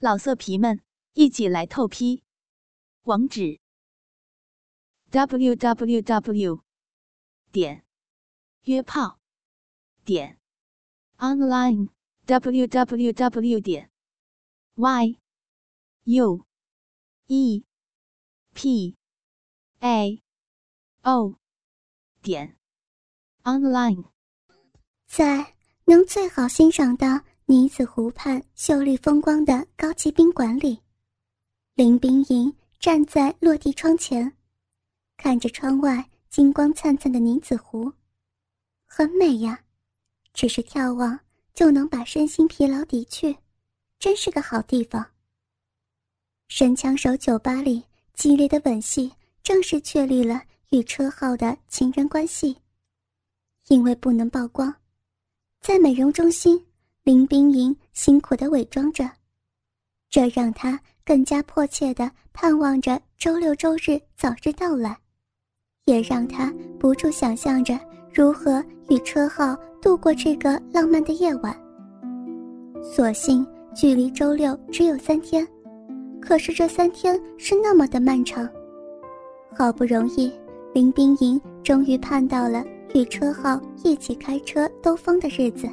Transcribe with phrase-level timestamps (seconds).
[0.00, 0.80] 老色皮们，
[1.14, 2.22] 一起来透批！
[3.02, 3.58] 网址
[5.10, 6.62] ：w w w
[7.50, 7.84] 点
[8.62, 9.18] 约炮
[10.04, 10.38] 点
[11.16, 11.88] online
[12.26, 13.90] w w w 点
[14.76, 15.18] y
[16.04, 16.46] u
[17.26, 17.64] e
[18.54, 18.96] p
[19.80, 20.22] a
[21.02, 21.34] o
[22.22, 22.56] 点
[23.42, 24.12] online，
[25.08, 25.56] 在
[25.86, 27.24] 能最好欣赏的。
[27.50, 30.78] 女子湖畔秀丽风光的高级宾馆里，
[31.76, 34.30] 林冰莹站在落地窗前，
[35.16, 37.90] 看着窗外金光灿灿的女子湖，
[38.84, 39.58] 很美呀。
[40.34, 41.18] 只是眺望
[41.54, 43.34] 就能把身心疲劳抵去，
[43.98, 45.02] 真是个好地方。
[46.48, 49.10] 神枪手酒吧里激烈的吻戏，
[49.42, 52.58] 正式确立了与车浩的情人关系。
[53.68, 54.74] 因为不能曝光，
[55.62, 56.62] 在美容中心。
[57.08, 59.10] 林冰莹辛苦的伪装着，
[60.10, 64.94] 这让她更加迫切的盼望着周六周日早日到来，
[65.86, 67.80] 也让她不住想象着
[68.12, 71.58] 如何与车浩度过这个浪漫的夜晚。
[72.82, 75.48] 所幸距离周六只有三天，
[76.20, 78.46] 可是这三天是那么的漫长。
[79.56, 80.30] 好不容易，
[80.74, 82.62] 林冰莹终于盼到了
[82.94, 85.66] 与车浩一起开车兜风的日子。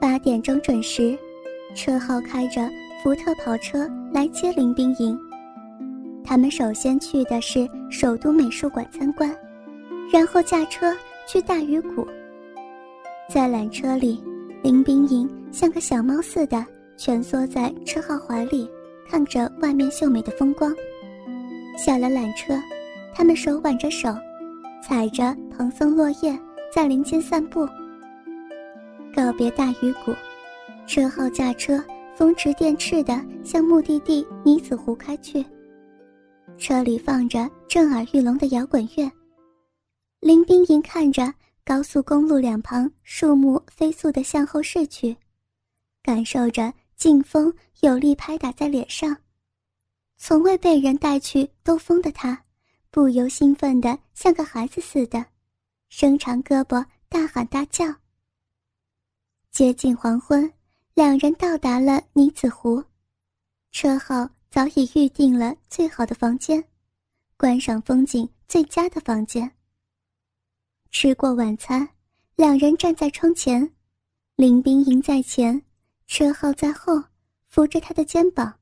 [0.00, 1.16] 八点钟准时，
[1.74, 2.66] 车号开着
[3.02, 5.18] 福特跑车来接林冰莹。
[6.24, 9.30] 他们首先去的是首都美术馆参观，
[10.10, 10.96] 然后驾车
[11.28, 12.06] 去大鱼谷。
[13.28, 14.24] 在缆车里，
[14.62, 16.64] 林冰莹像个小猫似的
[16.96, 18.66] 蜷缩在车号怀里，
[19.06, 20.74] 看着外面秀美的风光。
[21.76, 22.58] 下了缆车，
[23.14, 24.08] 他们手挽着手，
[24.82, 26.38] 踩着蓬松落叶，
[26.72, 27.68] 在林间散步。
[29.20, 30.16] 告别大鱼谷，
[30.86, 31.78] 车号驾车
[32.16, 35.44] 风驰电掣地向目的地女子湖开去。
[36.56, 39.12] 车里放着震耳欲聋的摇滚乐，
[40.20, 41.34] 林冰莹看着
[41.66, 45.14] 高速公路两旁树木飞速地向后逝去，
[46.02, 47.52] 感受着劲风
[47.82, 49.14] 有力拍打在脸上。
[50.16, 52.42] 从未被人带去兜风的她，
[52.90, 55.22] 不由兴奋得像个孩子似的，
[55.90, 57.84] 伸长胳膊大喊大叫。
[59.50, 60.50] 接近黄昏，
[60.94, 62.82] 两人到达了女子湖，
[63.72, 66.64] 车号早已预定了最好的房间，
[67.36, 69.50] 观赏风景最佳的房间。
[70.92, 71.86] 吃过晚餐，
[72.36, 73.68] 两人站在窗前，
[74.36, 75.60] 林冰莹在前，
[76.06, 77.02] 车号在后，
[77.48, 78.56] 扶着他的肩膀，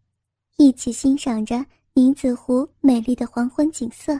[0.56, 4.18] 一起欣赏着女子湖美丽的黄昏景色。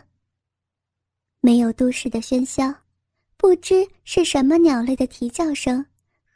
[1.40, 2.72] 没有都市的喧嚣，
[3.38, 5.84] 不知是什么鸟类的啼叫声。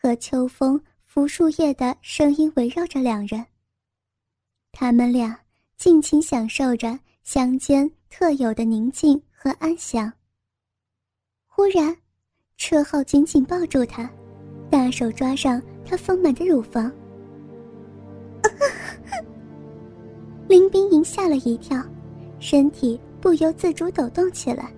[0.02, 3.46] 和秋风拂树叶的声音围绕着两人。
[4.72, 5.38] 他们俩
[5.76, 10.12] 尽情享受着乡间特有的宁静和安详。
[11.46, 11.96] 忽然，
[12.56, 14.10] 车浩紧紧抱住她，
[14.68, 16.90] 大手抓上她丰满的乳房。
[20.48, 21.80] 林冰莹吓了一跳，
[22.40, 24.68] 身体不由自主抖动起来。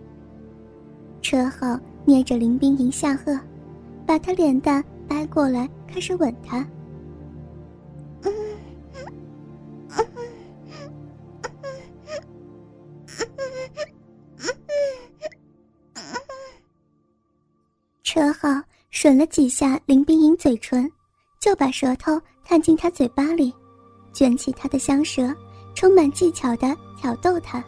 [1.22, 3.40] 车浩捏着林冰莹下颌，
[4.06, 4.84] 把她脸蛋。
[5.08, 6.66] 掰过来，开始吻他。
[18.02, 18.48] 车号
[18.92, 20.88] 吮了几下林冰莹嘴唇，
[21.40, 23.52] 就把舌头探进她嘴巴里，
[24.12, 25.34] 卷起她的香舌，
[25.74, 27.62] 充满技巧的挑逗她。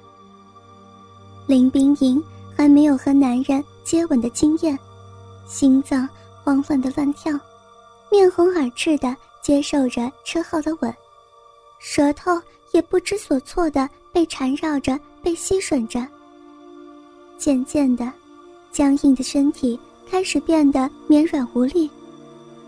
[1.48, 2.22] 林冰莹
[2.56, 4.78] 还没有和男人接吻的经验，
[5.48, 6.08] 心脏。
[6.46, 7.36] 慌乱的乱跳，
[8.08, 10.94] 面红耳赤的接受着车后的吻，
[11.80, 12.40] 舌头
[12.70, 16.06] 也不知所措的被缠绕着，被吸吮着。
[17.36, 18.12] 渐渐的，
[18.70, 19.76] 僵硬的身体
[20.08, 21.90] 开始变得绵软无力，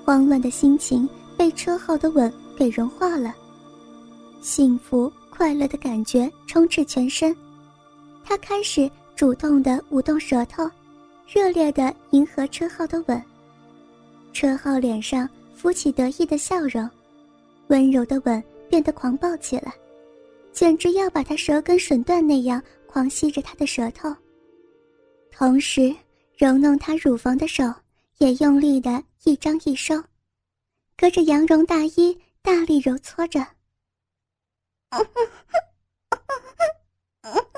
[0.05, 3.33] 慌乱的心情被车后的吻给融化了，
[4.41, 7.33] 幸福快乐的感觉充斥全身，
[8.25, 10.69] 他开始主动的舞动舌头，
[11.29, 13.23] 热烈的迎合车后的吻。
[14.33, 16.89] 车浩脸上浮起得意的笑容，
[17.69, 19.75] 温柔的吻变得狂暴起来，
[20.53, 24.15] 简直要把他舌根吮断那样狂吸着他的舌头。
[25.31, 25.95] 同时，
[26.37, 27.65] 揉弄他乳房的手
[28.19, 30.01] 也用力的一张一收，
[30.97, 33.45] 隔着羊绒大衣大力揉搓着。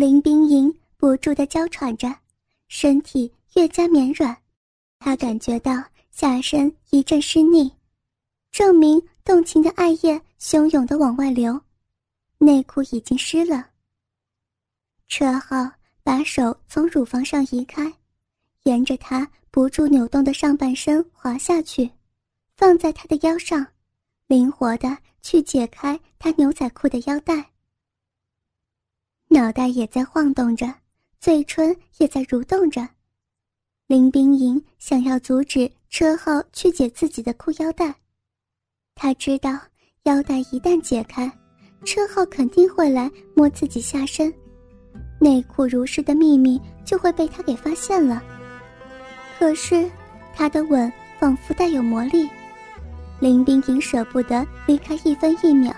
[0.00, 2.10] 林冰莹不住的娇喘着，
[2.68, 4.34] 身体越加绵软。
[4.98, 5.74] 她感觉到
[6.10, 7.70] 下身一阵湿腻，
[8.50, 11.60] 证明动情的爱液汹涌的往外流，
[12.38, 13.68] 内裤已经湿了。
[15.06, 15.70] 车浩
[16.02, 17.92] 把手从乳房上移开，
[18.62, 21.90] 沿着他不住扭动的上半身滑下去，
[22.56, 23.66] 放在他的腰上，
[24.28, 27.50] 灵活的去解开他牛仔裤的腰带。
[29.32, 30.66] 脑袋也在晃动着，
[31.20, 32.86] 嘴唇也在蠕动着。
[33.86, 37.94] 林冰莹想要阻止车浩去解自己的裤腰带，
[38.96, 39.56] 他知道
[40.02, 41.30] 腰带一旦解开，
[41.84, 44.34] 车浩肯定会来摸自己下身，
[45.20, 48.20] 内裤如湿的秘密就会被他给发现了。
[49.38, 49.88] 可是，
[50.34, 52.28] 他的吻仿佛带有魔力，
[53.20, 55.72] 林冰莹舍不得离开一分一秒，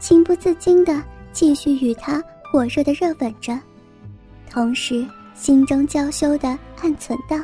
[0.00, 1.00] 情不自禁地
[1.32, 2.20] 继续与他
[2.54, 3.58] 火热的热吻着，
[4.48, 5.04] 同时。
[5.34, 7.36] 心中娇羞的暗存道：“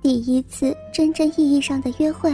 [0.00, 2.32] 第一次真正意义上的约会，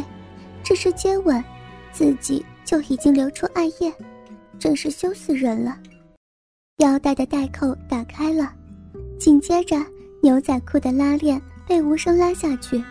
[0.62, 1.42] 只是接吻，
[1.90, 3.90] 自己就已经流出爱液，
[4.58, 5.78] 真是羞死人了。”
[6.84, 8.52] 腰带的带扣打开了，
[9.18, 9.78] 紧接着
[10.22, 12.84] 牛仔裤的拉链被无声拉下去，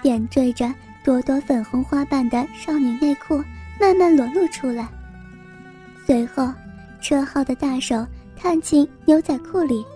[0.00, 0.72] 点缀着
[1.04, 3.42] 朵朵粉红花瓣的少女内裤
[3.80, 4.88] 慢慢裸露出来。
[6.06, 6.48] 随后，
[7.06, 8.04] 车浩的大手
[8.34, 9.86] 探进牛仔裤里。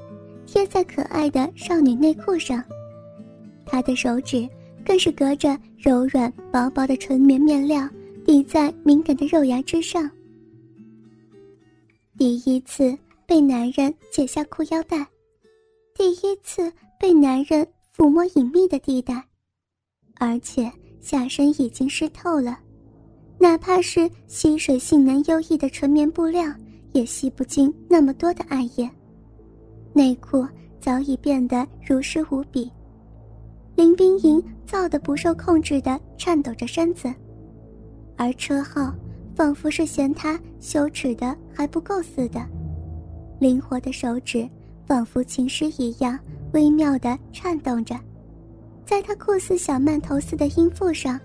[0.47, 2.63] 贴在可爱的少女内裤上，
[3.67, 4.49] 他的手指
[4.85, 7.89] 更是隔着柔软薄薄的纯棉面料
[8.25, 10.09] 抵在敏感的肉芽之上。
[12.17, 12.97] 第一次
[13.27, 15.05] 被男人解下裤腰带，
[15.97, 17.67] 第一次被男人
[17.97, 19.21] 抚摸隐秘的地带，
[20.15, 20.71] 而且
[21.01, 22.57] 下身已经湿透了，
[23.37, 26.45] 哪怕是吸水性能优异的纯棉布料，
[26.93, 28.89] 也吸不进那么多的爱液。
[29.93, 30.47] 内裤
[30.81, 32.71] 早已变得如湿无比，
[33.75, 37.13] 林冰莹燥得不受控制的颤抖着身子，
[38.17, 38.95] 而车浩
[39.35, 42.41] 仿佛是嫌她羞耻的还不够似的，
[43.39, 44.49] 灵活的手指
[44.87, 46.19] 仿佛琴师一样
[46.53, 47.95] 微妙的颤动着，
[48.85, 51.19] 在他酷似小曼头似的阴腹上，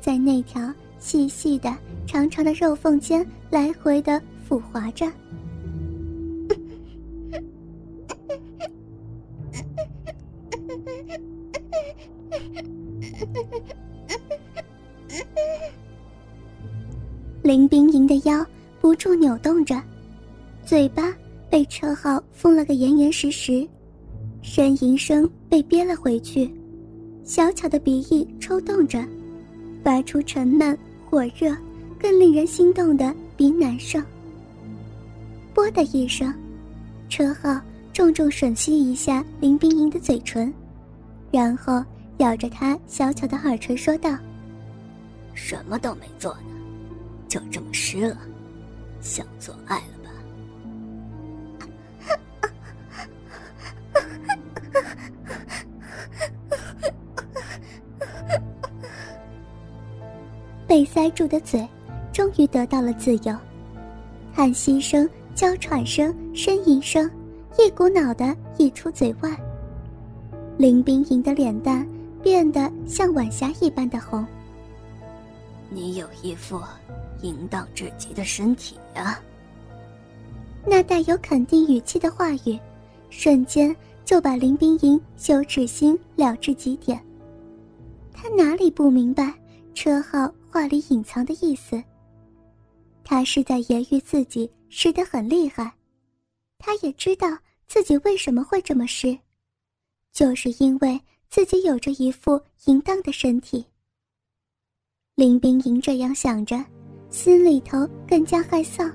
[0.00, 1.72] 在那条细细的
[2.06, 5.06] 长长的肉缝间来回的抚滑着。
[17.42, 18.46] 林冰莹的腰
[18.80, 19.80] 不住扭动着，
[20.64, 21.12] 嘴巴
[21.50, 23.66] 被车号封了个严严实实，
[24.42, 26.50] 呻吟声被憋了回去，
[27.24, 29.04] 小巧的鼻翼抽动着，
[29.82, 30.78] 发出沉闷、
[31.10, 31.54] 火热、
[31.98, 34.02] 更令人心动的鼻男声。
[35.54, 36.32] 啵的一声，
[37.08, 37.60] 车浩
[37.92, 40.52] 重重吮吸一下林冰莹的嘴唇，
[41.30, 41.84] 然后
[42.18, 44.16] 咬着她小巧的耳垂说道
[45.34, 46.48] ：“什么都没做呢。”
[47.28, 48.18] 就这么湿了，
[49.00, 50.10] 想做爱了吧？
[60.66, 61.66] 被塞住的嘴
[62.12, 63.36] 终于得到了自由，
[64.34, 67.10] 叹息声、娇喘声、呻吟声，
[67.58, 69.30] 一股脑的溢出嘴外。
[70.58, 71.86] 林冰莹的脸蛋
[72.22, 74.24] 变得像晚霞一般的红。
[75.70, 76.60] 你有一副。
[77.22, 79.16] 淫荡至极的身体呀！
[80.66, 82.58] 那带有肯定语气的话语，
[83.10, 83.72] 瞬间
[84.04, 87.00] 就把林冰莹羞耻心了至极点。
[88.12, 89.32] 他哪里不明白
[89.72, 91.80] 车浩话里隐藏的意思？
[93.04, 95.70] 他是在揶揄自己湿得很厉害。
[96.58, 97.28] 他也知道
[97.68, 99.16] 自己为什么会这么湿，
[100.12, 100.98] 就是因为
[101.28, 103.64] 自己有着一副淫荡的身体。
[105.14, 106.64] 林冰莹这样想着。
[107.10, 108.90] 心里头更加害臊，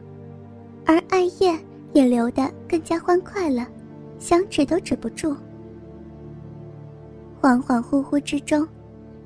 [0.88, 1.55] 而艾叶
[1.93, 3.67] 也流得更加欢快了，
[4.17, 5.38] 想止都止不住。
[7.39, 8.67] 恍恍惚惚之中，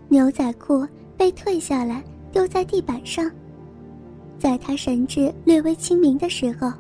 [0.10, 2.04] 牛仔裤被退下来，
[2.34, 3.32] 丢在地板上。
[4.42, 6.74] 在他神志略微清明的时候，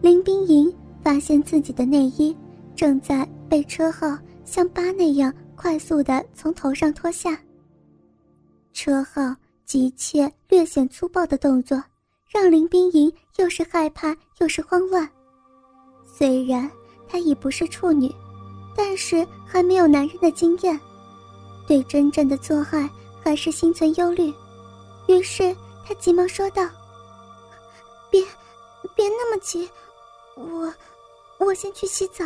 [0.00, 0.72] 林冰莹
[1.02, 2.36] 发现自己的内衣
[2.76, 7.36] 正在被车号像疤那样快速的从头上脱下。
[8.72, 9.34] 车号。
[9.66, 11.82] 急切、略显粗暴的动作，
[12.28, 15.08] 让林冰莹又是害怕又是慌乱。
[16.04, 16.70] 虽然
[17.08, 18.14] 她已不是处女，
[18.76, 20.78] 但是还没有男人的经验，
[21.66, 22.88] 对真正的做爱
[23.22, 24.30] 还是心存忧虑。
[25.08, 26.68] 于是她急忙说道
[28.14, 28.24] ：“别，
[28.94, 29.68] 别那么急，
[30.36, 30.72] 我，
[31.38, 32.24] 我先去洗澡。”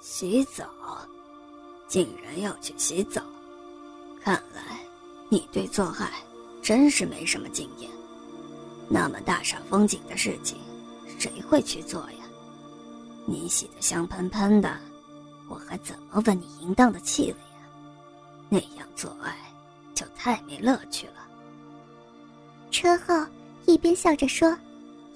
[0.00, 0.66] 洗澡，
[1.86, 3.22] 竟然要去洗澡，
[4.24, 4.80] 看来
[5.28, 6.10] 你对做爱
[6.62, 7.90] 真是没什么经验。
[8.88, 10.58] 那么大煞风景的事情，
[11.18, 12.24] 谁会去做呀？
[13.26, 14.74] 你洗得香喷喷的，
[15.46, 17.68] 我还怎么闻你淫荡的气味呀？
[18.48, 19.36] 那样做爱
[19.94, 21.28] 就太没乐趣了。
[22.70, 23.26] 车浩
[23.66, 24.56] 一边笑着说，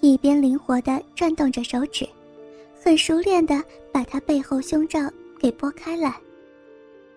[0.00, 2.08] 一边灵活地转动着手指。
[2.82, 3.62] 很熟练的
[3.92, 5.00] 把他背后胸罩
[5.40, 6.20] 给拨开来，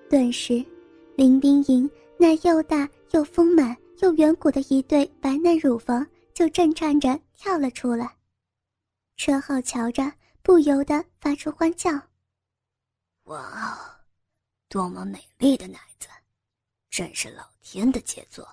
[0.10, 0.66] 顿时，
[1.16, 8.16] 林冰莹那又大又丰满又圆鼓的一对白嫩乳房就震颤着跳了出来。
[9.16, 11.92] 车浩瞧着，不由得发出欢叫
[13.26, 13.78] ：“哇哦，
[14.70, 16.08] 多么美丽的奶子，
[16.90, 18.48] 真是老天的杰作！”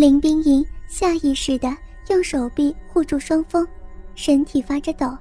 [0.00, 1.76] 林冰莹下意识的
[2.08, 3.68] 用手臂护住双峰，
[4.14, 5.14] 身体发着抖。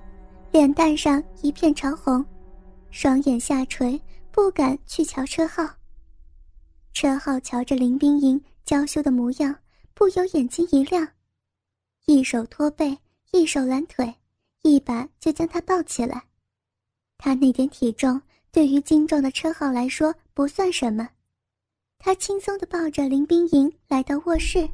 [0.54, 2.26] 脸蛋上一片潮红，
[2.90, 5.68] 双眼下垂，不敢去瞧车浩。
[6.94, 9.54] 车浩瞧着林冰莹娇羞的模样，
[9.94, 11.06] 不由眼睛一亮，
[12.06, 12.98] 一手托背，
[13.34, 14.16] 一手揽腿，
[14.62, 16.24] 一把就将她抱起来。
[17.18, 21.10] 他那点体重对于精壮的车浩来说不算什么，
[22.02, 24.66] 他轻松地抱着林冰莹来到卧室，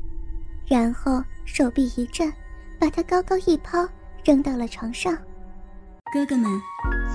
[0.67, 2.31] 然后手臂一震，
[2.79, 3.79] 把她高高一抛，
[4.23, 5.11] 扔到了床上。
[6.13, 6.61] 哥哥们，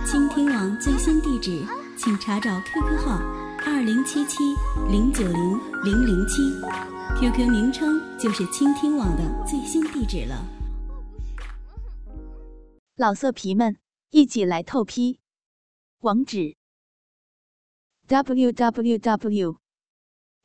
[0.04, 1.64] 倾听网最新地址，
[1.96, 3.18] 请查找 QQ 号
[3.64, 4.38] 二零七七
[4.90, 5.52] 零九零
[5.84, 6.42] 零零七
[7.16, 10.44] ，QQ 名称就是倾听网的最新地址了。
[12.96, 13.76] 老色皮们，
[14.10, 15.20] 一起来透批，
[16.00, 16.56] 网址
[18.08, 19.56] ：w w w